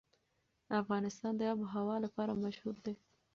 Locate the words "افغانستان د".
0.81-1.41